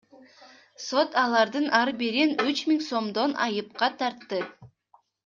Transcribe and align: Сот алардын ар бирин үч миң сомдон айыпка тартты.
Сот 0.85 1.17
алардын 1.23 1.67
ар 1.81 1.91
бирин 2.01 2.33
үч 2.45 2.63
миң 2.71 2.81
сомдон 2.89 3.37
айыпка 3.49 3.91
тартты. 4.01 4.41